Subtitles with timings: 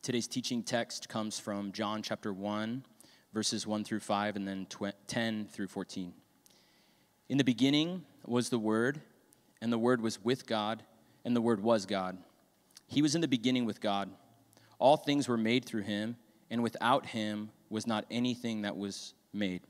[0.00, 2.84] Today's teaching text comes from John chapter 1,
[3.34, 4.66] verses 1 through 5, and then
[5.06, 6.14] 10 through 14.
[7.28, 9.00] In the beginning was the Word,
[9.60, 10.84] and the Word was with God,
[11.24, 12.16] and the Word was God.
[12.86, 14.08] He was in the beginning with God.
[14.78, 16.16] All things were made through him,
[16.48, 19.62] and without him was not anything that was made.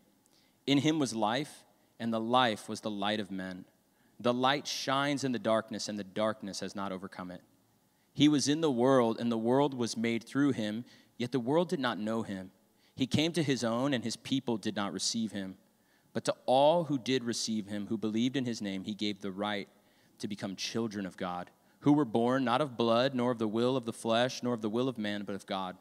[0.67, 1.65] In him was life,
[1.99, 3.65] and the life was the light of men.
[4.21, 7.41] The light shines in the darkness, and the darkness has not overcome it.
[8.19, 10.85] He was in the world, and the world was made through him,
[11.19, 12.51] yet the world did not know him.
[12.97, 15.57] He came to his own, and his people did not receive him.
[16.13, 19.31] But to all who did receive him, who believed in his name, he gave the
[19.31, 19.69] right
[20.19, 23.77] to become children of God, who were born not of blood, nor of the will
[23.77, 25.77] of the flesh, nor of the will of man, but of God.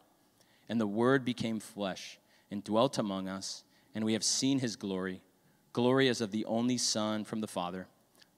[0.70, 2.20] And the Word became flesh
[2.52, 3.64] and dwelt among us,
[3.96, 5.22] and we have seen his glory
[5.74, 7.88] glory as of the only Son from the Father,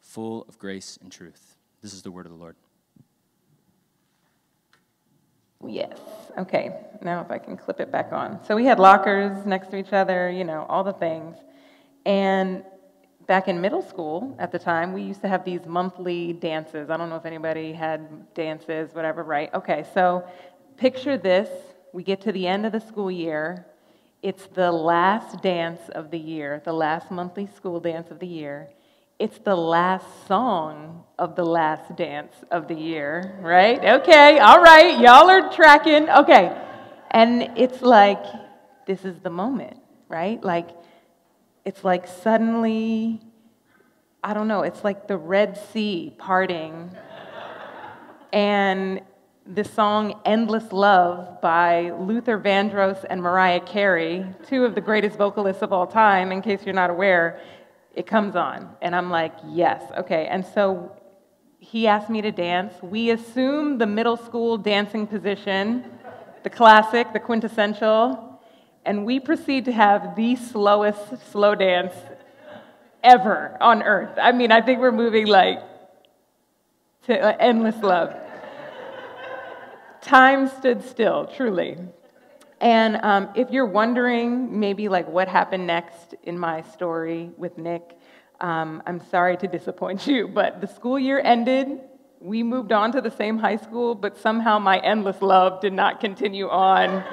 [0.02, 1.57] full of grace and truth.
[1.81, 2.55] This is the word of the Lord.
[5.66, 5.98] Yes.
[6.38, 6.72] Okay.
[7.02, 8.40] Now, if I can clip it back on.
[8.45, 11.38] So, we had lockers next to each other, you know, all the things.
[12.05, 12.63] And
[13.27, 16.90] back in middle school at the time, we used to have these monthly dances.
[16.90, 19.54] I don't know if anybody had dances, whatever, right?
[19.54, 19.85] Okay.
[19.93, 20.26] So,
[20.77, 21.49] picture this
[21.93, 23.65] we get to the end of the school year.
[24.21, 28.70] It's the last dance of the year, the last monthly school dance of the year.
[29.20, 33.77] It's the last song of the last dance of the year, right?
[33.99, 36.09] Okay, all right, y'all are tracking.
[36.09, 36.57] Okay.
[37.12, 38.23] And it's like,
[38.87, 39.75] this is the moment,
[40.07, 40.41] right?
[40.41, 40.70] Like,
[41.65, 43.20] it's like suddenly,
[44.23, 46.90] I don't know, it's like the Red Sea parting.
[48.31, 49.01] and
[49.45, 55.62] the song Endless Love by Luther Vandross and Mariah Carey, two of the greatest vocalists
[55.62, 57.41] of all time, in case you're not aware,
[58.00, 58.78] it comes on.
[58.82, 60.28] And I'm like, yes, okay.
[60.28, 60.96] And so
[61.60, 62.74] he asked me to dance.
[62.82, 65.84] We assume the middle school dancing position,
[66.44, 68.42] the classic, the quintessential,
[68.86, 71.94] and we proceed to have the slowest slow dance
[73.03, 74.18] ever on earth.
[74.18, 75.59] I mean, I think we're moving like
[77.08, 78.16] to endless love.
[80.02, 81.78] Time stood still, truly.
[82.62, 87.97] And um, if you're wondering maybe like what happened next in my story with Nick,
[88.42, 91.81] um, I'm sorry to disappoint you, but the school year ended.
[92.22, 96.02] We moved on to the same high school, but somehow my endless love did not
[96.02, 97.03] continue on.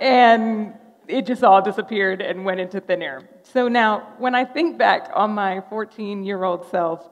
[0.00, 0.74] and
[1.08, 3.28] it just all disappeared and went into thin air.
[3.42, 7.08] So now, when I think back on my 14 year old self,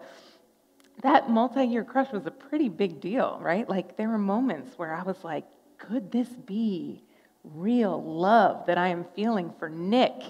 [1.02, 3.68] that multi year crush was a pretty big deal, right?
[3.68, 5.44] Like, there were moments where I was like,
[5.78, 7.02] could this be
[7.44, 10.22] real love that I am feeling for Nick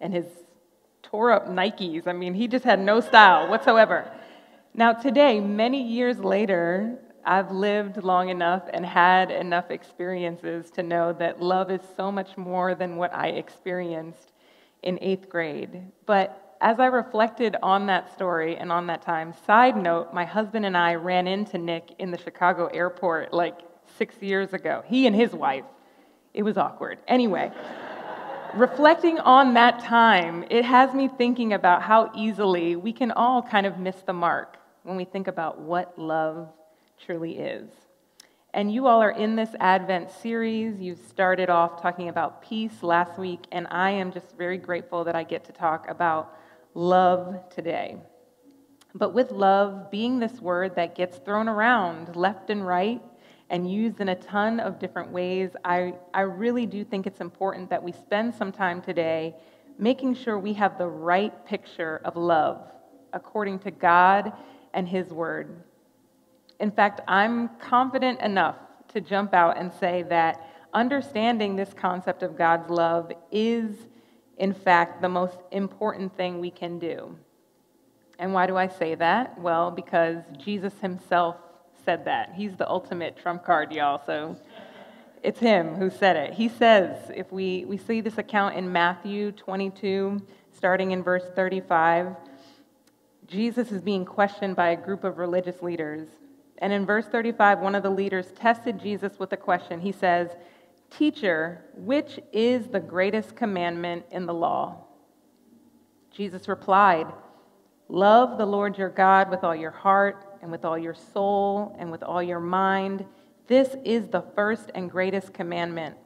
[0.00, 0.26] and his
[1.02, 2.06] tore up Nikes?
[2.06, 4.10] I mean, he just had no style whatsoever.
[4.74, 11.12] Now, today, many years later, I've lived long enough and had enough experiences to know
[11.14, 14.32] that love is so much more than what I experienced
[14.82, 15.82] in eighth grade.
[16.06, 20.64] But as I reflected on that story and on that time, side note, my husband
[20.64, 23.58] and I ran into Nick in the Chicago airport like
[23.96, 24.82] six years ago.
[24.86, 25.64] He and his wife.
[26.38, 27.00] It was awkward.
[27.08, 27.50] Anyway,
[28.54, 33.66] reflecting on that time, it has me thinking about how easily we can all kind
[33.66, 36.48] of miss the mark when we think about what love
[37.04, 37.68] truly is.
[38.54, 40.80] And you all are in this Advent series.
[40.80, 45.16] You started off talking about peace last week, and I am just very grateful that
[45.16, 46.38] I get to talk about
[46.72, 47.96] love today.
[48.94, 53.02] But with love being this word that gets thrown around left and right
[53.50, 57.70] and used in a ton of different ways, I, I really do think it's important
[57.70, 59.34] that we spend some time today
[59.78, 62.60] making sure we have the right picture of love
[63.12, 64.32] according to God
[64.74, 65.62] and His Word.
[66.60, 68.56] In fact, I'm confident enough
[68.88, 73.86] to jump out and say that understanding this concept of God's love is
[74.38, 77.16] in fact, the most important thing we can do.
[78.18, 79.38] And why do I say that?
[79.38, 81.36] Well, because Jesus himself
[81.88, 82.34] said that.
[82.34, 84.02] He's the ultimate trump card, y'all.
[84.04, 84.36] So
[85.22, 86.34] it's him who said it.
[86.34, 90.20] He says, if we, we see this account in Matthew 22,
[90.54, 92.14] starting in verse 35,
[93.26, 96.08] Jesus is being questioned by a group of religious leaders.
[96.58, 99.80] And in verse 35, one of the leaders tested Jesus with a question.
[99.80, 100.28] He says,
[100.90, 104.84] Teacher, which is the greatest commandment in the law?
[106.10, 107.06] Jesus replied,
[107.88, 111.90] Love the Lord your God with all your heart and with all your soul and
[111.90, 113.04] with all your mind.
[113.46, 115.96] This is the first and greatest commandment.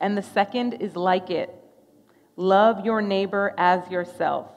[0.00, 1.54] And the second is like it
[2.36, 4.50] love your neighbor as yourself.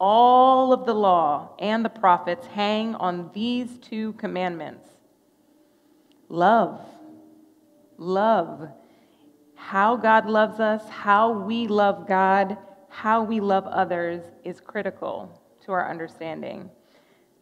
[0.00, 4.86] All of the law and the prophets hang on these two commandments
[6.28, 6.80] love
[7.98, 8.68] love.
[9.56, 12.56] How God loves us, how we love God,
[12.88, 16.70] how we love others is critical to our understanding.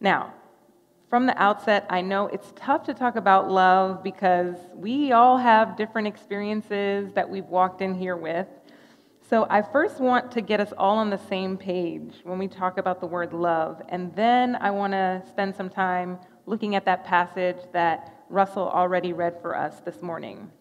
[0.01, 0.33] Now,
[1.09, 5.77] from the outset, I know it's tough to talk about love because we all have
[5.77, 8.47] different experiences that we've walked in here with.
[9.29, 12.77] So I first want to get us all on the same page when we talk
[12.77, 13.81] about the word love.
[13.87, 19.13] And then I want to spend some time looking at that passage that Russell already
[19.13, 20.51] read for us this morning.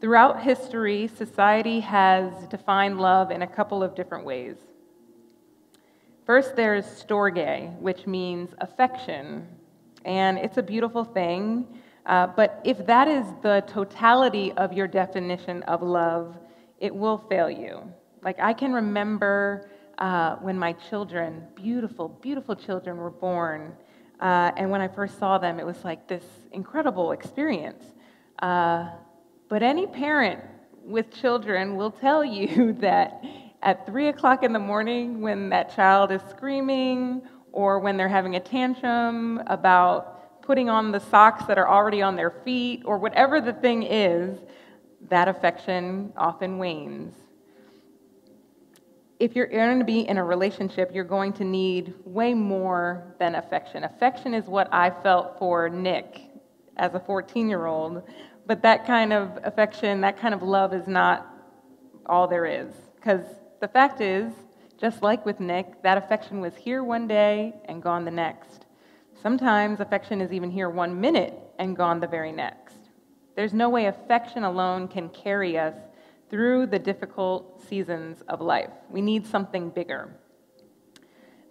[0.00, 4.56] Throughout history, society has defined love in a couple of different ways.
[6.26, 9.46] First, there's storge, which means affection,
[10.04, 11.68] and it's a beautiful thing.
[12.04, 16.36] Uh, but if that is the totality of your definition of love,
[16.80, 17.80] it will fail you.
[18.22, 23.72] Like, I can remember uh, when my children, beautiful, beautiful children, were born.
[24.20, 27.84] Uh, and when I first saw them, it was like this incredible experience.
[28.40, 28.88] Uh,
[29.48, 30.40] but any parent
[30.82, 33.22] with children will tell you that
[33.66, 37.20] at three o'clock in the morning, when that child is screaming
[37.50, 42.14] or when they're having a tantrum about putting on the socks that are already on
[42.14, 44.38] their feet or whatever the thing is,
[45.08, 47.12] that affection often wanes.
[49.18, 53.34] If you're going to be in a relationship, you're going to need way more than
[53.34, 53.82] affection.
[53.82, 56.20] Affection is what I felt for Nick
[56.76, 58.04] as a 14 year old,
[58.46, 61.26] but that kind of affection, that kind of love is not
[62.06, 62.68] all there is.
[62.94, 63.24] Because
[63.66, 64.32] the fact is,
[64.78, 68.64] just like with Nick, that affection was here one day and gone the next.
[69.20, 72.76] Sometimes affection is even here one minute and gone the very next.
[73.34, 75.74] There's no way affection alone can carry us
[76.30, 78.70] through the difficult seasons of life.
[78.88, 80.16] We need something bigger.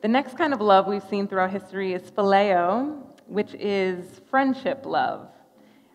[0.02, 2.96] The next kind of love we've seen throughout history is phileo,
[3.28, 5.28] which is friendship love.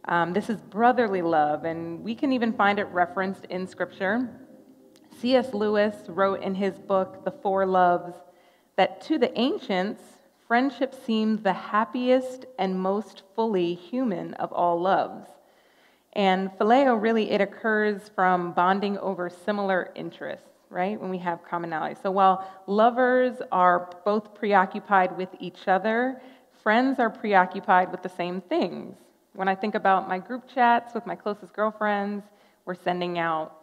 [0.04, 4.28] Um, this is brotherly love, and we can even find it referenced in Scripture.
[5.20, 5.52] C.S.
[5.52, 8.14] Lewis wrote in his book, The Four Loves,
[8.76, 10.02] that to the ancients,
[10.48, 15.26] friendship seemed the happiest and most fully human of all loves.
[16.14, 20.98] And phileo really it occurs from bonding over similar interests, right?
[20.98, 22.00] When we have commonality.
[22.02, 26.22] So while lovers are both preoccupied with each other,
[26.62, 28.96] friends are preoccupied with the same things.
[29.34, 32.24] When I think about my group chats with my closest girlfriends,
[32.64, 33.59] we're sending out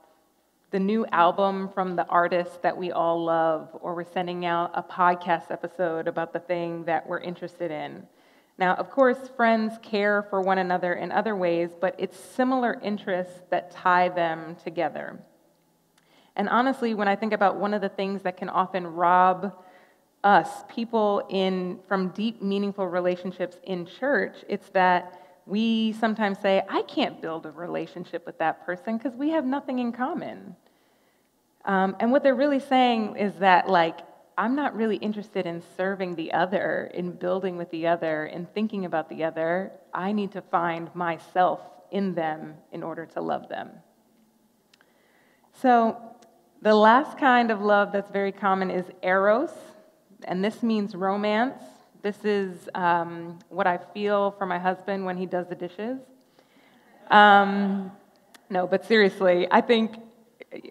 [0.72, 4.84] the new album from the artist that we all love, or we're sending out a
[4.84, 8.06] podcast episode about the thing that we're interested in.
[8.58, 13.42] Now, of course, friends care for one another in other ways, but it's similar interests
[13.50, 15.18] that tie them together.
[16.36, 19.54] And honestly, when I think about one of the things that can often rob
[20.24, 26.82] us, people in from deep, meaningful relationships in church, it's that we sometimes say, I
[26.84, 30.56] can't build a relationship with that person because we have nothing in common.
[31.66, 34.00] Um, and what they're really saying is that, like,
[34.38, 38.86] I'm not really interested in serving the other, in building with the other, in thinking
[38.86, 39.72] about the other.
[39.94, 41.62] I need to find myself
[41.92, 43.72] in them in order to love them.
[45.54, 45.98] So,
[46.62, 49.52] the last kind of love that's very common is eros,
[50.24, 51.62] and this means romance.
[52.08, 56.00] This is um, what I feel for my husband when he does the dishes.
[57.12, 57.92] Um,
[58.50, 59.98] no, but seriously, I think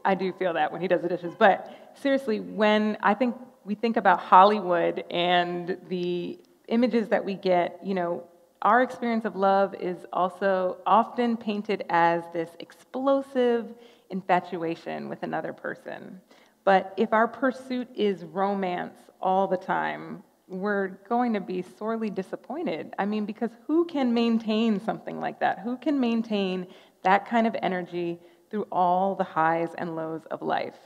[0.02, 1.34] I do feel that when he does the dishes.
[1.38, 7.80] But seriously, when I think we think about Hollywood and the images that we get,
[7.84, 8.24] you know,
[8.62, 13.74] our experience of love is also often painted as this explosive
[14.08, 16.18] infatuation with another person.
[16.64, 22.94] But if our pursuit is romance all the time, we're going to be sorely disappointed.
[22.98, 25.60] I mean, because who can maintain something like that?
[25.60, 26.66] Who can maintain
[27.02, 28.18] that kind of energy
[28.50, 30.76] through all the highs and lows of life?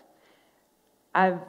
[1.15, 1.41] I've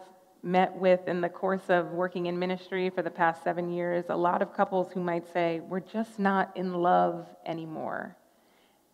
[0.44, 4.15] met with in the course of working in ministry for the past seven years a
[4.15, 8.18] lot of couples who might say, We're just not in love anymore.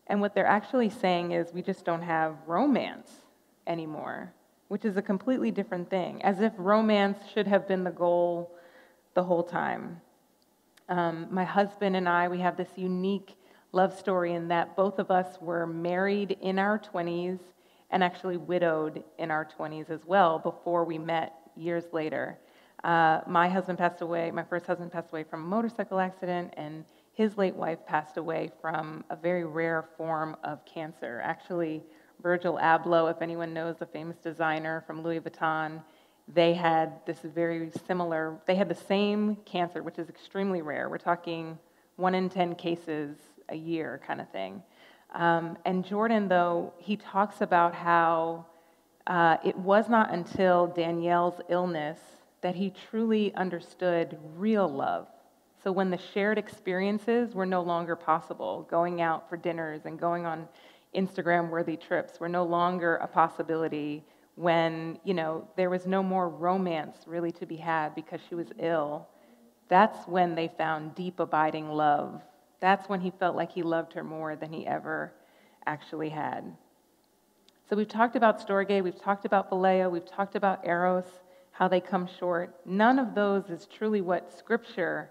[0.08, 3.10] And what they're actually saying is, We just don't have romance
[3.66, 4.34] anymore,
[4.68, 8.57] which is a completely different thing, as if romance should have been the goal
[9.18, 10.00] the whole time.
[10.90, 13.36] Um, my husband and I, we have this unique
[13.72, 17.40] love story in that both of us were married in our 20s
[17.90, 22.38] and actually widowed in our 20s as well before we met years later.
[22.84, 26.86] Uh, my husband passed away, my first husband passed away from a motorcycle accident, and
[27.14, 31.22] his late wife passed away from a very rare form of cancer.
[31.24, 31.82] Actually,
[32.22, 35.82] Virgil Abloh, if anyone knows the famous designer from Louis Vuitton,
[36.34, 40.90] they had this very similar, they had the same cancer, which is extremely rare.
[40.90, 41.58] We're talking
[41.96, 43.18] one in 10 cases
[43.50, 44.62] a year kind of thing.
[45.14, 48.46] Um, and Jordan, though, he talks about how
[49.08, 52.00] uh, it was not until Danielle's illness
[52.42, 55.08] that he truly understood real love.
[55.64, 60.26] So when the shared experiences were no longer possible, going out for dinners and going
[60.26, 60.48] on
[60.96, 64.04] Instagram worthy trips were no longer a possibility
[64.38, 68.48] when, you know, there was no more romance really to be had because she was
[68.60, 69.08] ill.
[69.68, 72.22] That's when they found deep abiding love.
[72.60, 75.12] That's when he felt like he loved her more than he ever
[75.66, 76.56] actually had.
[77.68, 81.20] So we've talked about Storge, we've talked about Phileo, we've talked about Eros,
[81.52, 82.56] how they come short.
[82.64, 85.10] None of those is truly what Scripture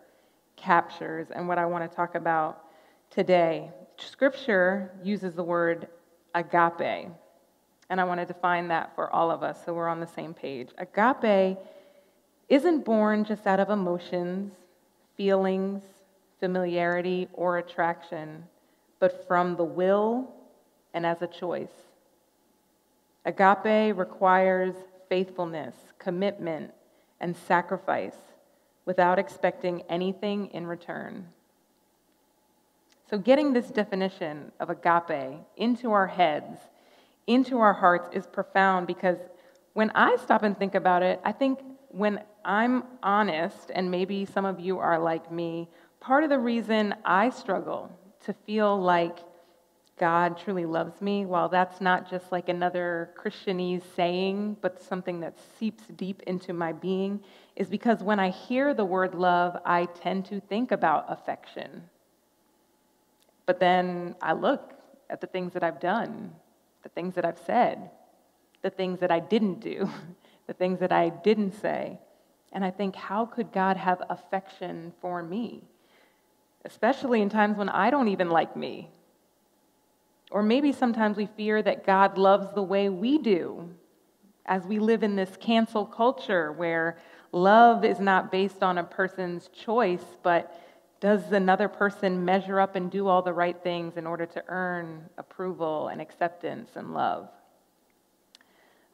[0.55, 2.63] captures and what I want to talk about
[3.11, 3.73] today.
[3.99, 5.89] Scripture uses the word
[6.33, 7.09] agape,
[7.89, 10.35] and I want to define that for all of us so we're on the same
[10.35, 10.71] page.
[10.79, 11.59] Agape
[12.49, 14.53] isn't born just out of emotions,
[15.17, 15.83] feelings,
[16.41, 18.45] familiarity, or attraction,
[18.99, 20.31] but from the will
[20.95, 21.69] and as a choice.
[23.25, 24.75] Agape requires
[25.09, 26.73] faithfulness, commitment,
[27.21, 28.17] and sacrifice
[28.85, 31.27] without expecting anything in return.
[33.11, 36.59] So, getting this definition of agape into our heads,
[37.27, 39.19] into our hearts, is profound because
[39.73, 44.45] when I stop and think about it, I think when I'm honest, and maybe some
[44.45, 45.69] of you are like me,
[46.01, 47.91] part of the reason I struggle
[48.25, 49.19] to feel like
[49.99, 55.39] God truly loves me, while that's not just like another Christianese saying, but something that
[55.59, 57.21] seeps deep into my being,
[57.57, 61.85] is because when I hear the word love, I tend to think about affection.
[63.47, 64.75] But then I look
[65.09, 66.35] at the things that I've done,
[66.87, 67.91] the things that I've said,
[68.63, 69.91] the things that I didn't do,
[70.47, 71.99] the things that I didn't say,
[72.53, 75.65] and I think, how could God have affection for me?
[76.65, 78.91] Especially in times when I don't even like me
[80.31, 83.71] or maybe sometimes we fear that God loves the way we do
[84.45, 86.99] as we live in this cancel culture where
[87.33, 90.53] love is not based on a person's choice, but
[91.01, 95.09] does another person measure up and do all the right things in order to earn
[95.19, 97.29] approval and acceptance and love?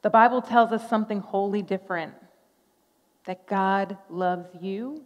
[0.01, 2.13] The Bible tells us something wholly different
[3.25, 5.03] that God loves you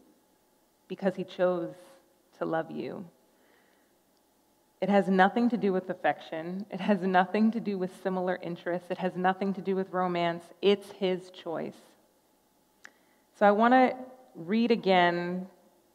[0.88, 1.74] because he chose
[2.39, 3.06] to love you.
[4.82, 6.66] It has nothing to do with affection.
[6.72, 8.89] It has nothing to do with similar interests.
[8.89, 10.44] It has nothing to do with romance.
[10.62, 11.77] It's his choice.
[13.38, 13.96] So I want to
[14.36, 15.48] read again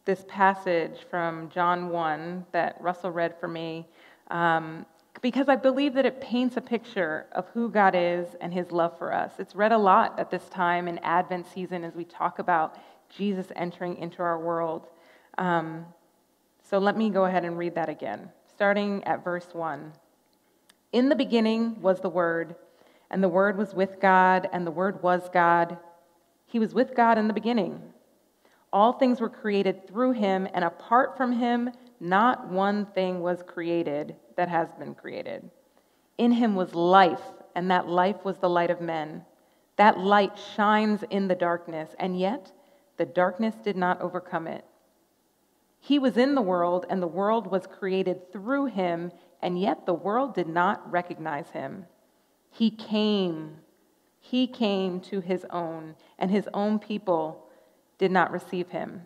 [0.05, 3.87] this passage from John 1 that Russell read for me
[4.31, 4.85] um,
[5.21, 8.99] because I believe that it paints a picture of who God is and his love
[8.99, 9.33] for us.
[9.39, 12.79] It's read a lot at this time in Advent season as we talk about
[13.17, 14.89] Jesus entering into our world.
[15.39, 15.87] Um,
[16.63, 19.93] so let me go ahead and read that again starting at verse 1.
[20.93, 22.55] In the beginning was the Word,
[23.11, 25.79] and the Word was with God, and the Word was God.
[26.47, 27.81] He was with God in the beginning.
[28.73, 34.17] All things were created through him, and apart from him, not one thing was created
[34.37, 35.51] that has been created.
[36.17, 37.23] In him was life,
[37.55, 39.25] and that life was the light of men.
[39.77, 42.53] That light shines in the darkness, and yet
[42.97, 44.65] the darkness did not overcome it.
[45.79, 49.13] He was in the world, and the world was created through him,
[49.43, 51.87] and yet the world did not recognize him.
[52.51, 53.57] He came.
[54.21, 57.49] He came to his own, and his own people
[57.99, 59.03] did not receive him.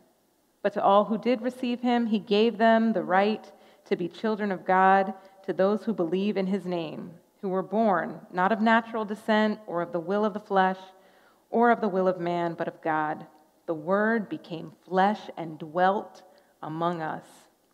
[0.62, 3.50] But to all who did receive him, he gave them the right
[3.86, 5.14] to be children of God,
[5.44, 9.80] to those who believe in his name, who were born not of natural descent or
[9.80, 10.78] of the will of the flesh
[11.50, 13.26] or of the will of man, but of God.
[13.66, 16.22] The Word became flesh and dwelt
[16.62, 17.24] among us.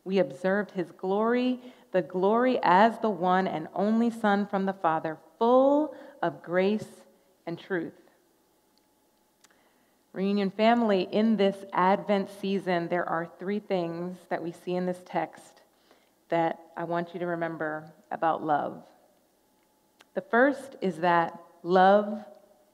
[0.04, 1.60] We observed his glory,
[1.92, 7.04] the glory as the one and only Son from the Father, full of grace
[7.46, 8.01] and truth.
[10.12, 15.00] Reunion family, in this Advent season, there are three things that we see in this
[15.06, 15.62] text
[16.28, 18.82] that I want you to remember about love.
[20.14, 22.22] The first is that love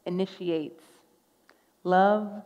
[0.05, 0.83] initiates.
[1.85, 2.43] Love,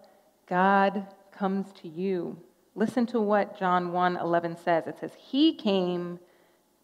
[0.47, 2.37] God comes to you.
[2.75, 4.87] Listen to what John 1 11 says.
[4.87, 6.19] It says, He came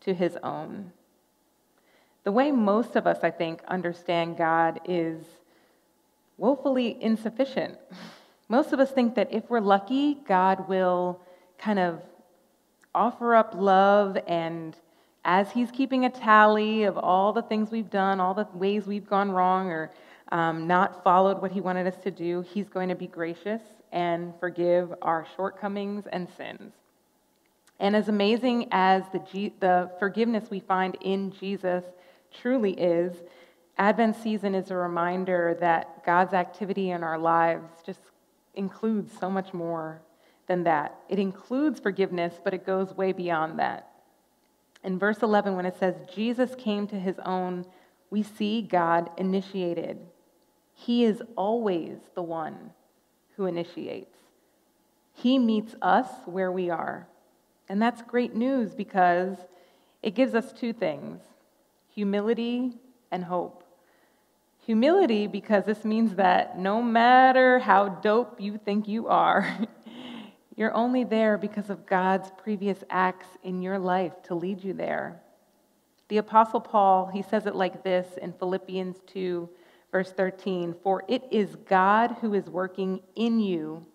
[0.01, 0.93] to his own.
[2.25, 5.23] The way most of us, I think, understand God is
[6.39, 7.77] woefully insufficient.
[8.49, 11.21] Most of us think that if we're lucky, God will
[11.59, 12.01] kind of
[12.95, 14.75] offer up love, and
[15.25, 19.09] as He's keeping a tally of all the things we've done, all the ways we've
[19.09, 19.91] gone wrong, or
[20.33, 23.61] um, not followed what He wanted us to do, He's going to be gracious
[23.93, 26.73] and forgive our shortcomings and sins.
[27.81, 31.85] And as amazing as the, G- the forgiveness we find in Jesus
[32.33, 33.17] truly is,
[33.79, 38.01] Advent season is a reminder that God's activity in our lives just
[38.55, 40.03] includes so much more
[40.49, 40.99] than that.
[41.09, 43.89] It includes forgiveness, but it goes way beyond that.
[44.83, 47.67] In verse 11, when it says, Jesus came to his own,
[48.11, 49.99] we see God initiated.
[50.75, 52.73] He is always the one
[53.37, 54.17] who initiates.
[55.15, 57.07] He meets us where we are.
[57.69, 59.37] And that's great news because
[60.03, 61.21] it gives us two things
[61.95, 62.79] humility
[63.11, 63.68] and hope.
[64.69, 69.61] Humility, because this means that no matter how dope you think you are,
[70.57, 75.23] you're only there because of God's previous acts in your life to lead you there.
[76.09, 79.49] The Apostle Paul, he says it like this in Philippians 2,
[79.91, 83.87] verse 13 For it is God who is working in you,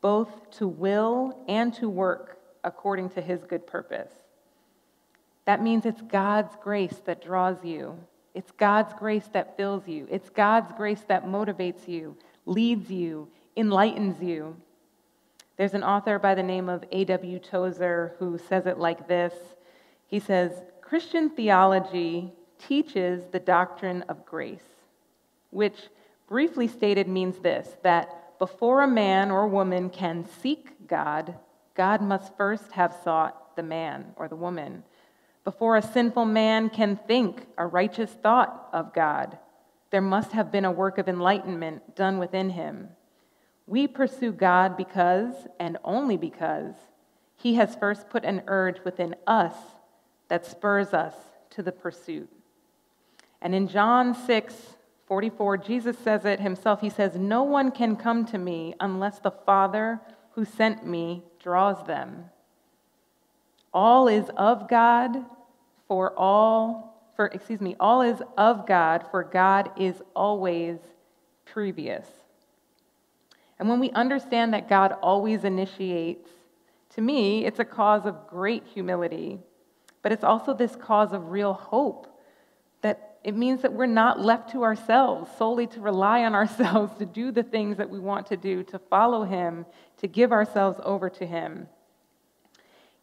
[0.00, 4.12] both to will and to work according to his good purpose.
[5.44, 7.98] That means it's God's grace that draws you.
[8.34, 10.06] It's God's grace that fills you.
[10.10, 14.56] It's God's grace that motivates you, leads you, enlightens you.
[15.56, 17.38] There's an author by the name of A.W.
[17.38, 19.32] Tozer who says it like this
[20.08, 24.64] He says, Christian theology teaches the doctrine of grace,
[25.50, 25.88] which
[26.28, 31.34] briefly stated means this that before a man or woman can seek God,
[31.74, 34.82] God must first have sought the man or the woman.
[35.44, 39.38] Before a sinful man can think a righteous thought of God,
[39.90, 42.88] there must have been a work of enlightenment done within him.
[43.66, 46.74] We pursue God because, and only because,
[47.36, 49.54] he has first put an urge within us
[50.28, 51.14] that spurs us
[51.50, 52.30] to the pursuit.
[53.40, 54.54] And in John 6,
[55.06, 56.80] 44, Jesus says it himself.
[56.80, 60.00] He says, No one can come to me unless the Father
[60.32, 62.30] who sent me draws them.
[63.72, 65.24] All is of God,
[65.88, 70.78] for all, for, excuse me, all is of God, for God is always
[71.44, 72.06] previous.
[73.58, 76.28] And when we understand that God always initiates,
[76.94, 79.38] to me, it's a cause of great humility,
[80.02, 82.06] but it's also this cause of real hope
[82.82, 87.06] that it means that we're not left to ourselves, solely to rely on ourselves to
[87.06, 89.66] do the things that we want to do, to follow Him,
[89.98, 91.68] to give ourselves over to Him.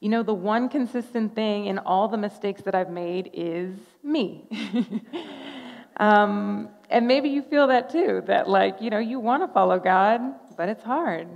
[0.01, 4.49] You know, the one consistent thing in all the mistakes that I've made is me.
[5.97, 9.77] um, and maybe you feel that too, that like, you know, you want to follow
[9.77, 10.19] God,
[10.57, 11.27] but it's hard.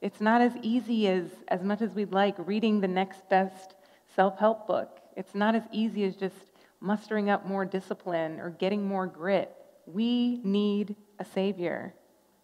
[0.00, 3.74] It's not as easy as, as much as we'd like reading the next best
[4.16, 5.00] self help book.
[5.18, 6.36] It's not as easy as just
[6.80, 9.54] mustering up more discipline or getting more grit.
[9.84, 11.92] We need a Savior.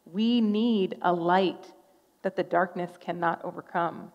[0.05, 1.73] We need a light
[2.21, 4.13] that the darkness cannot overcome.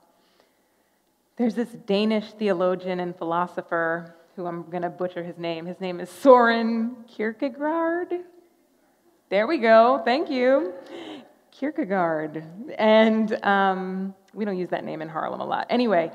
[1.37, 5.65] There's this Danish theologian and philosopher who I'm going to butcher his name.
[5.65, 8.13] His name is Soren Kierkegaard.
[9.27, 10.01] There we go.
[10.05, 10.73] Thank you.
[11.51, 12.41] Kierkegaard.
[12.77, 15.67] And um, we don't use that name in Harlem a lot.
[15.69, 16.09] Anyway,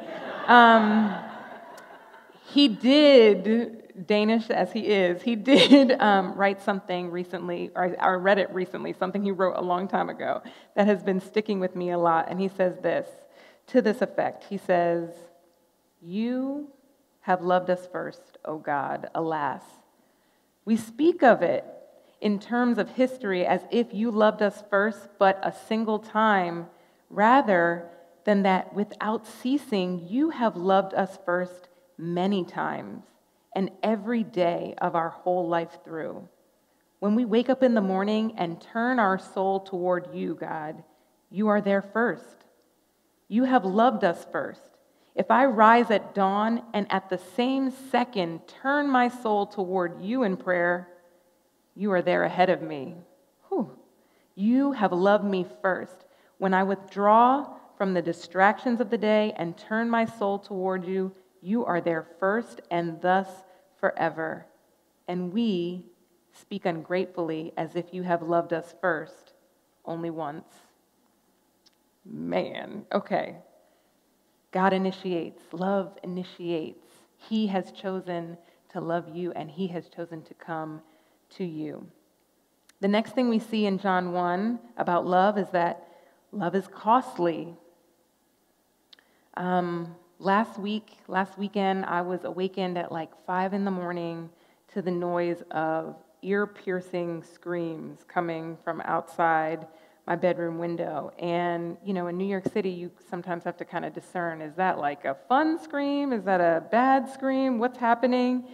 [0.47, 1.15] um,
[2.47, 8.39] he did, Danish as he is, he did um, write something recently, or I read
[8.39, 10.43] it recently, something he wrote a long time ago
[10.77, 12.29] that has been sticking with me a lot.
[12.31, 13.07] And he says this
[13.71, 14.45] to this effect.
[14.45, 15.11] He says,
[16.01, 16.69] You
[17.21, 19.63] have loved us first, O God, alas.
[20.65, 21.65] We speak of it
[22.21, 26.67] in terms of history as if you loved us first but a single time,
[27.09, 27.89] rather
[28.25, 33.03] than that without ceasing, you have loved us first many times
[33.55, 36.29] and every day of our whole life through.
[36.99, 40.83] When we wake up in the morning and turn our soul toward you, God,
[41.31, 42.45] you are there first.
[43.31, 44.77] You have loved us first.
[45.15, 50.25] If I rise at dawn and at the same second turn my soul toward you
[50.25, 50.89] in prayer,
[51.77, 52.97] you are there ahead of me.
[53.49, 53.71] Whew.
[54.35, 56.07] You have loved me first.
[56.39, 61.13] When I withdraw from the distractions of the day and turn my soul toward you,
[61.41, 63.29] you are there first and thus
[63.79, 64.45] forever.
[65.07, 65.85] And we
[66.33, 69.35] speak ungratefully as if you have loved us first
[69.85, 70.53] only once.
[72.05, 73.37] Man, okay.
[74.53, 76.87] God initiates, love initiates.
[77.17, 78.37] He has chosen
[78.73, 80.81] to love you, and He has chosen to come
[81.37, 81.87] to you.
[82.81, 85.87] The next thing we see in John 1 about love is that
[86.33, 87.55] love is costly.
[89.37, 94.31] Um, last week, last weekend, I was awakened at like 5 in the morning
[94.73, 99.67] to the noise of ear piercing screams coming from outside
[100.07, 101.13] my bedroom window.
[101.19, 104.55] And, you know, in New York City, you sometimes have to kind of discern is
[104.57, 106.13] that like a fun scream?
[106.13, 107.59] Is that a bad scream?
[107.59, 108.45] What's happening?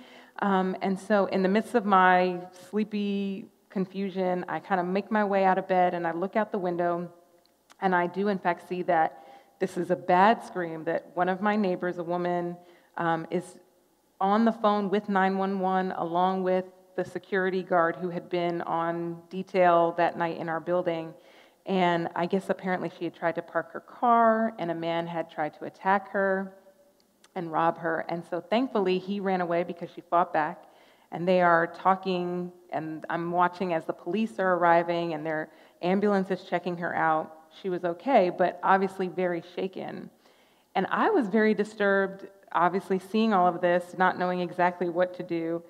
[0.41, 5.25] Um, and so, in the midst of my sleepy confusion, I kind of make my
[5.25, 7.11] way out of bed and I look out the window,
[7.81, 9.23] and I do, in fact, see that
[9.59, 12.57] this is a bad scream that one of my neighbors, a woman,
[12.97, 13.59] um, is
[14.21, 16.65] on the phone with 911 along with
[16.97, 21.13] the security guard who had been on detail that night in our building.
[21.67, 25.31] And I guess apparently she had tried to park her car, and a man had
[25.31, 26.55] tried to attack her
[27.35, 28.07] and rob her.
[28.09, 30.65] And so thankfully, he ran away because she fought back.
[31.11, 35.51] And they are talking, and I'm watching as the police are arriving, and their
[35.83, 37.33] ambulance is checking her out.
[37.61, 40.11] She was okay, but obviously very shaken.
[40.77, 45.25] And I was very disturbed, obviously, seeing all of this, not knowing exactly what to
[45.25, 45.63] do.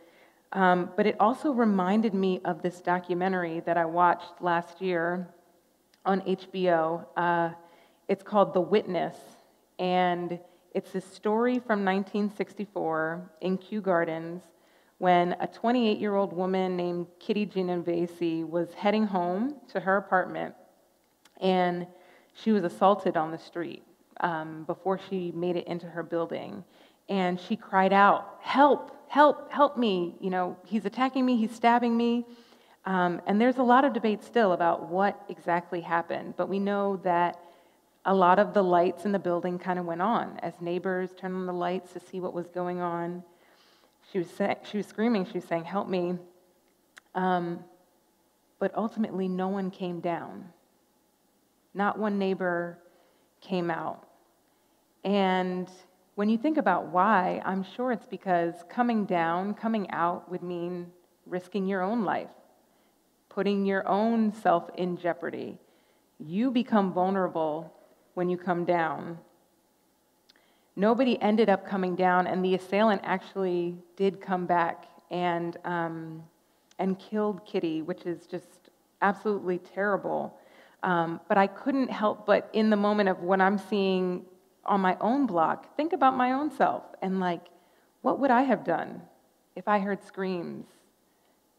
[0.52, 5.28] Um, but it also reminded me of this documentary that I watched last year
[6.06, 7.04] on HBO.
[7.16, 7.50] Uh,
[8.08, 9.16] it's called The Witness,
[9.78, 10.38] and
[10.72, 14.42] it's a story from 1964 in Kew Gardens
[14.98, 20.54] when a 28 year old woman named Kitty Genovese was heading home to her apartment
[21.40, 21.86] and
[22.34, 23.82] she was assaulted on the street
[24.20, 26.64] um, before she made it into her building.
[27.08, 30.16] And she cried out, Help, help, help me.
[30.20, 32.26] You know, he's attacking me, he's stabbing me.
[32.86, 37.00] Um, and there's a lot of debate still about what exactly happened, but we know
[37.02, 37.40] that
[38.04, 41.34] a lot of the lights in the building kind of went on as neighbors turned
[41.34, 43.24] on the lights to see what was going on.
[44.12, 44.28] She was,
[44.62, 46.16] she was screaming, she was saying, Help me.
[47.16, 47.64] Um,
[48.60, 50.46] but ultimately, no one came down.
[51.74, 52.78] Not one neighbor
[53.40, 54.06] came out.
[55.04, 55.68] And
[56.14, 60.86] when you think about why, I'm sure it's because coming down, coming out would mean
[61.26, 62.30] risking your own life,
[63.36, 65.58] putting your own self in jeopardy.
[66.18, 67.70] You become vulnerable
[68.14, 69.18] when you come down.
[70.74, 76.22] Nobody ended up coming down, and the assailant actually did come back and, um,
[76.78, 78.70] and killed Kitty, which is just
[79.02, 80.34] absolutely terrible.
[80.82, 84.24] Um, but I couldn't help but, in the moment of what I'm seeing
[84.64, 87.42] on my own block, think about my own self and like,
[88.00, 89.02] what would I have done
[89.54, 90.64] if I heard screams?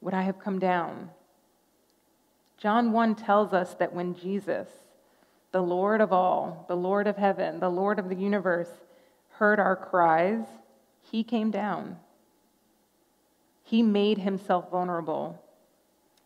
[0.01, 1.11] Would I have come down?
[2.57, 4.67] John 1 tells us that when Jesus,
[5.51, 8.69] the Lord of all, the Lord of heaven, the Lord of the universe,
[9.33, 10.45] heard our cries,
[11.01, 11.97] he came down.
[13.63, 15.41] He made himself vulnerable.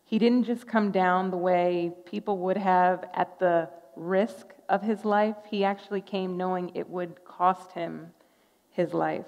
[0.04, 5.04] He didn't just come down the way people would have at the risk of his
[5.04, 8.10] life, he actually came knowing it would cost him
[8.70, 9.26] his life.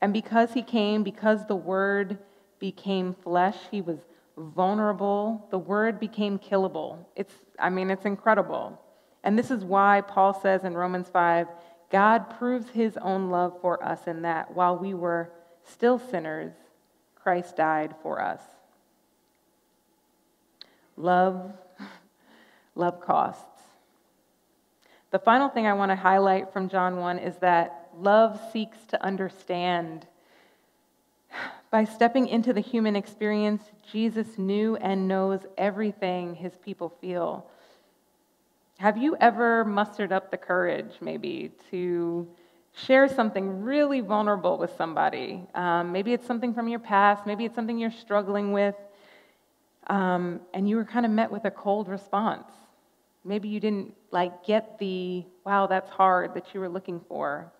[0.00, 2.18] And because he came, because the Word
[2.60, 3.98] became flesh, he was
[4.36, 5.46] vulnerable.
[5.50, 6.98] The Word became killable.
[7.16, 8.80] It's, I mean, it's incredible.
[9.24, 11.48] And this is why Paul says in Romans 5
[11.90, 15.32] God proves his own love for us in that while we were
[15.64, 16.52] still sinners,
[17.16, 18.40] Christ died for us.
[20.96, 21.52] Love,
[22.76, 23.44] love costs.
[25.10, 29.04] The final thing I want to highlight from John 1 is that love seeks to
[29.04, 30.06] understand.
[31.70, 37.46] By stepping into the human experience, Jesus knew and knows everything his people feel.
[38.78, 42.26] Have you ever mustered up the courage, maybe, to
[42.72, 45.46] share something really vulnerable with somebody?
[45.54, 48.74] Um, maybe it's something from your past, maybe it's something you're struggling with,
[49.86, 52.50] um, and you were kind of met with a cold response.
[53.24, 57.52] Maybe you didn't like get the wow, that's hard that you were looking for.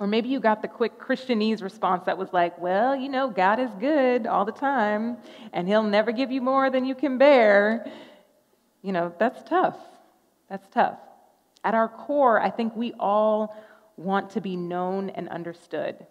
[0.00, 3.60] Or maybe you got the quick Christianese response that was like, well, you know, God
[3.60, 5.18] is good all the time,
[5.52, 7.90] and He'll never give you more than you can bear.
[8.82, 9.78] You know, that's tough.
[10.50, 10.98] That's tough.
[11.62, 13.56] At our core, I think we all
[13.96, 16.04] want to be known and understood.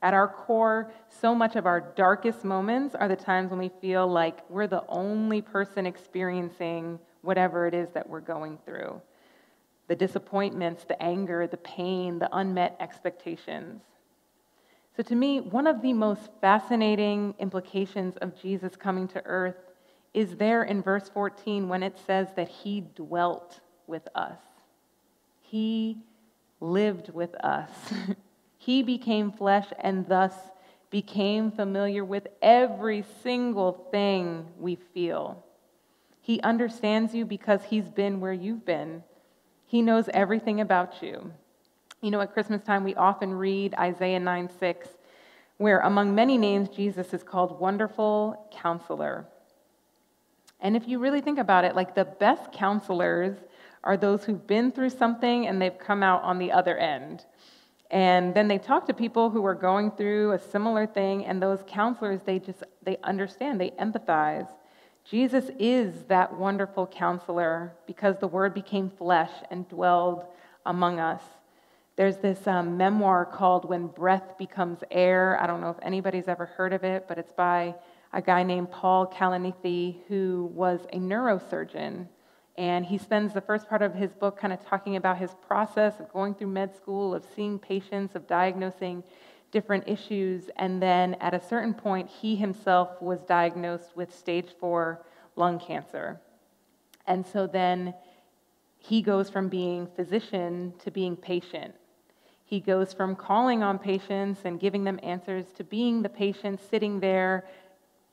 [0.00, 4.06] At our core, so much of our darkest moments are the times when we feel
[4.06, 9.00] like we're the only person experiencing whatever it is that we're going through
[9.88, 13.82] the disappointments, the anger, the pain, the unmet expectations.
[14.96, 19.56] So, to me, one of the most fascinating implications of Jesus coming to earth
[20.14, 24.38] is there in verse 14 when it says that he dwelt with us.
[25.42, 25.98] He
[26.60, 27.70] lived with us.
[28.56, 30.32] he became flesh and thus
[30.90, 35.44] became familiar with every single thing we feel.
[36.22, 39.04] He understands you because he's been where you've been.
[39.66, 41.32] He knows everything about you.
[42.00, 44.88] You know, at Christmas time, we often read Isaiah 9 6,
[45.56, 49.26] where among many names, Jesus is called Wonderful Counselor.
[50.60, 53.36] And if you really think about it, like the best counselors
[53.82, 57.24] are those who've been through something and they've come out on the other end.
[57.90, 61.60] And then they talk to people who are going through a similar thing, and those
[61.66, 64.48] counselors, they just they understand, they empathize.
[65.08, 70.24] Jesus is that wonderful counselor because the word became flesh and dwelled
[70.64, 71.22] among us.
[71.94, 75.38] There's this um, memoir called When Breath Becomes Air.
[75.40, 77.76] I don't know if anybody's ever heard of it, but it's by
[78.12, 82.08] a guy named Paul Kalanithi, who was a neurosurgeon.
[82.58, 86.00] And he spends the first part of his book kind of talking about his process
[86.00, 89.04] of going through med school, of seeing patients, of diagnosing
[89.50, 90.50] different issues.
[90.56, 95.04] And then at a certain point, he himself was diagnosed with stage four
[95.36, 96.20] lung cancer.
[97.06, 97.94] And so then
[98.78, 101.74] he goes from being physician to being patient.
[102.44, 107.00] He goes from calling on patients and giving them answers to being the patient sitting
[107.00, 107.44] there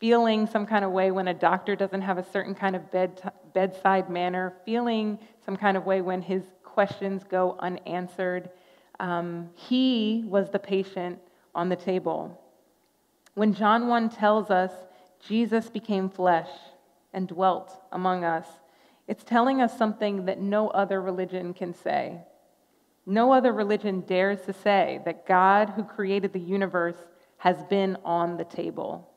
[0.04, 3.32] feeling some kind of way when a doctor doesn't have a certain kind of bed,
[3.54, 8.50] bedside manner, feeling some kind of way when his questions go unanswered.
[9.00, 11.20] Um, he was the patient
[11.56, 12.40] on the table.
[13.34, 14.72] When John 1 tells us
[15.28, 16.50] Jesus became flesh
[17.14, 18.48] and dwelt among us,
[19.08, 22.20] it's telling us something that no other religion can say.
[23.06, 26.96] No other religion dares to say that God, who created the universe,
[27.38, 29.10] has been on the table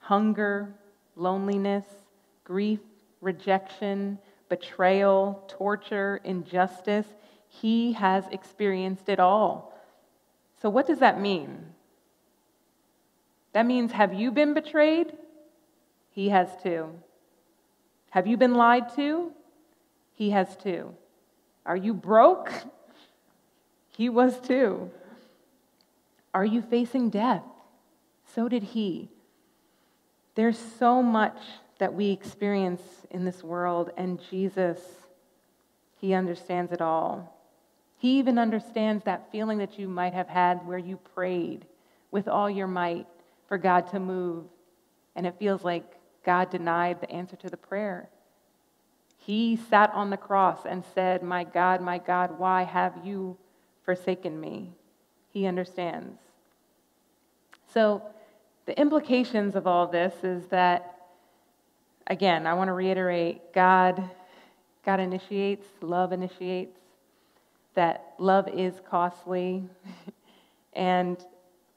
[0.00, 0.74] hunger,
[1.16, 1.86] loneliness,
[2.44, 2.80] grief,
[3.22, 4.18] rejection,
[4.50, 7.06] betrayal, torture, injustice.
[7.48, 9.73] He has experienced it all.
[10.64, 11.58] So, what does that mean?
[13.52, 15.12] That means, have you been betrayed?
[16.08, 16.88] He has too.
[18.12, 19.32] Have you been lied to?
[20.14, 20.94] He has too.
[21.66, 22.50] Are you broke?
[23.94, 24.90] He was too.
[26.32, 27.44] Are you facing death?
[28.34, 29.10] So did he.
[30.34, 31.36] There's so much
[31.78, 34.80] that we experience in this world, and Jesus,
[36.00, 37.33] He understands it all.
[37.96, 41.66] He even understands that feeling that you might have had where you prayed
[42.10, 43.06] with all your might
[43.48, 44.44] for God to move,
[45.16, 45.84] and it feels like
[46.24, 48.08] God denied the answer to the prayer.
[49.16, 53.36] He sat on the cross and said, My God, my God, why have you
[53.84, 54.72] forsaken me?
[55.30, 56.18] He understands.
[57.72, 58.02] So,
[58.66, 60.96] the implications of all this is that,
[62.06, 64.10] again, I want to reiterate God,
[64.84, 66.78] God initiates, love initiates,
[67.74, 69.64] that love is costly,
[70.72, 71.24] and,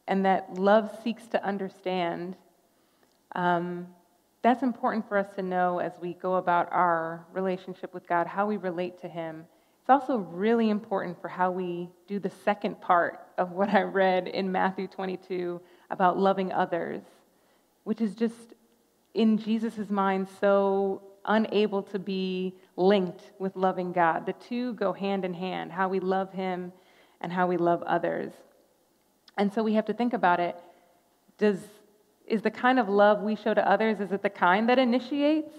[0.08, 2.36] and that love seeks to understand.
[3.34, 3.88] Um,
[4.42, 8.46] that's important for us to know as we go about our relationship with God, how
[8.46, 9.46] we relate to Him.
[9.82, 14.28] It's also really important for how we do the second part of what I read
[14.28, 17.02] in Matthew 22 about loving others,
[17.84, 18.54] which is just
[19.14, 24.26] in Jesus' mind so unable to be linked with loving God.
[24.26, 26.72] The two go hand in hand how we love Him
[27.22, 28.32] and how we love others.
[29.38, 30.56] And so we have to think about it.
[31.38, 31.60] Does,
[32.26, 35.54] is the kind of love we show to others, is it the kind that initiates?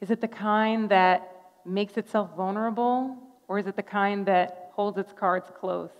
[0.00, 1.30] Is it the kind that
[1.64, 3.16] makes itself vulnerable?
[3.48, 5.90] Or is it the kind that holds its cards close?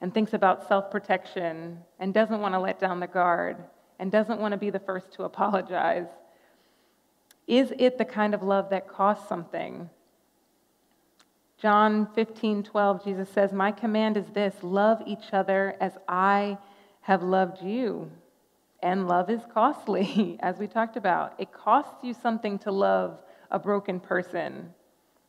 [0.00, 3.56] and thinks about self protection and doesn't want to let down the guard
[3.98, 6.06] and doesn't want to be the first to apologize?
[7.48, 9.88] Is it the kind of love that costs something?
[11.60, 16.58] John 15, 12, Jesus says, My command is this love each other as I
[17.00, 18.12] have loved you.
[18.80, 21.34] And love is costly, as we talked about.
[21.38, 23.18] It costs you something to love
[23.50, 24.72] a broken person.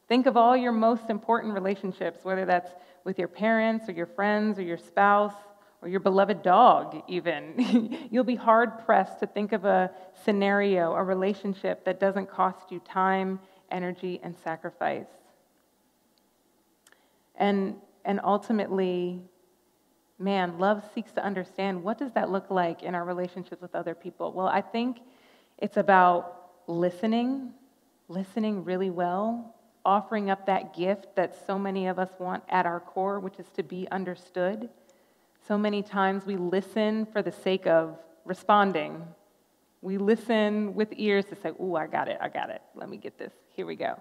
[0.08, 2.71] Think of all your most important relationships, whether that's
[3.05, 5.34] with your parents or your friends or your spouse
[5.81, 8.07] or your beloved dog, even.
[8.11, 9.91] You'll be hard pressed to think of a
[10.25, 13.39] scenario, a relationship that doesn't cost you time,
[13.71, 15.07] energy, and sacrifice.
[17.35, 19.21] And, and ultimately,
[20.17, 23.95] man, love seeks to understand what does that look like in our relationships with other
[23.95, 24.33] people?
[24.33, 24.99] Well, I think
[25.57, 27.53] it's about listening,
[28.09, 32.81] listening really well, offering up that gift that so many of us want at our
[32.81, 34.69] core, which is to be understood.
[35.47, 39.04] So many times we listen for the sake of responding.
[39.82, 42.62] We listen with ears to say, Ooh, I got it, I got it.
[42.75, 43.34] Let me get this.
[43.56, 43.95] Here we go.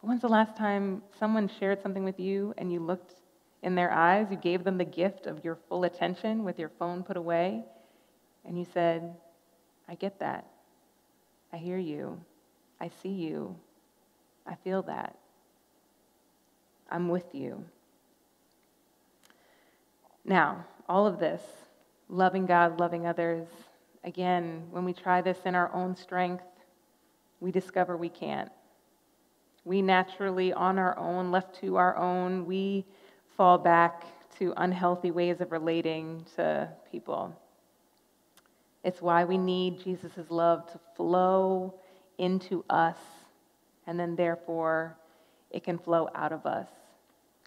[0.00, 3.14] But When's the last time someone shared something with you and you looked
[3.62, 4.26] in their eyes?
[4.30, 7.62] You gave them the gift of your full attention with your phone put away,
[8.44, 9.14] and you said,
[9.88, 10.46] I get that.
[11.52, 12.20] I hear you.
[12.80, 13.56] I see you.
[14.46, 15.16] I feel that.
[16.90, 17.64] I'm with you.
[20.24, 21.42] Now, all of this,
[22.08, 23.46] loving God, loving others,
[24.04, 26.44] again, when we try this in our own strength,
[27.40, 28.50] we discover we can't.
[29.64, 32.84] We naturally, on our own, left to our own, we
[33.36, 34.04] fall back
[34.38, 37.36] to unhealthy ways of relating to people.
[38.84, 41.74] It's why we need Jesus' love to flow
[42.18, 42.96] into us,
[43.86, 44.96] and then therefore
[45.50, 46.68] it can flow out of us.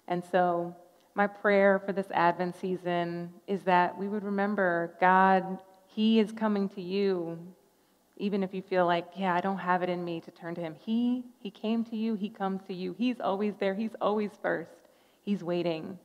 [0.08, 0.74] And so,
[1.16, 6.68] my prayer for this Advent season is that we would remember God, He is coming
[6.70, 7.38] to you.
[8.18, 10.60] Even if you feel like, yeah, I don't have it in me to turn to
[10.60, 10.76] Him.
[10.78, 12.94] He, he came to you, He comes to you.
[12.98, 14.70] He's always there, He's always first.
[15.22, 15.98] He's waiting.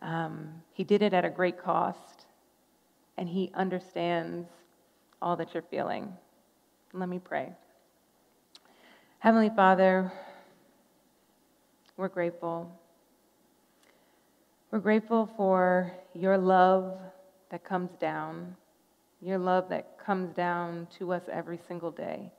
[0.00, 2.26] Um, he did it at a great cost,
[3.18, 4.48] and He understands
[5.20, 6.12] all that you're feeling.
[6.92, 7.52] Let me pray.
[9.18, 10.12] Heavenly Father,
[11.96, 12.70] we're grateful.
[14.74, 16.98] We're grateful for your love
[17.52, 18.56] that comes down,
[19.20, 22.32] your love that comes down to us every single day.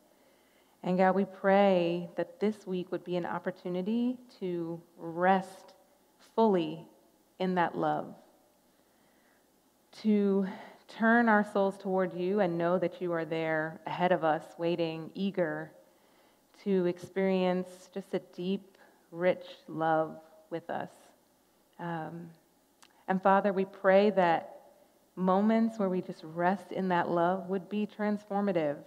[0.84, 5.76] And God, we pray that this week would be an opportunity to rest
[6.36, 6.86] fully
[7.39, 8.13] in that love,
[10.02, 10.45] to
[10.89, 15.10] turn our souls toward you and know that you are there ahead of us, waiting,
[15.15, 15.71] eager
[16.65, 18.78] to experience just a deep,
[19.10, 20.17] rich love
[20.50, 20.89] with us.
[21.80, 22.30] Um,
[23.08, 24.56] and Father, we pray that
[25.16, 28.78] moments where we just rest in that love would be transformative,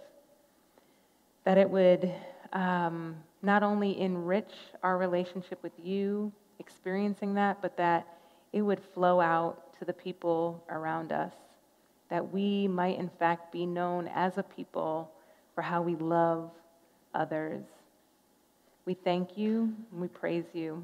[1.45, 2.11] that it would
[2.53, 8.07] um, not only enrich our relationship with you, experiencing that, but that
[8.53, 11.33] it would flow out to the people around us,
[12.09, 15.11] that we might, in fact, be known as a people
[15.55, 16.51] for how we love
[17.13, 17.63] others.
[18.85, 20.83] We thank you and we praise you.